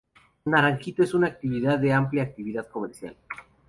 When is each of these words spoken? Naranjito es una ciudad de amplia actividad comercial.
Naranjito 0.45 1.03
es 1.03 1.13
una 1.13 1.35
ciudad 1.35 1.77
de 1.77 1.93
amplia 1.93 2.23
actividad 2.23 2.67
comercial. 2.67 3.15